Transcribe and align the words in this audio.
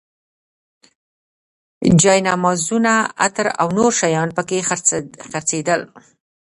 جاینمازونه، 2.01 2.93
عطر 3.25 3.47
او 3.61 3.67
نور 3.77 3.91
شیان 3.99 4.29
په 4.37 4.43
کې 4.49 4.65
خرڅېدل. 5.31 5.81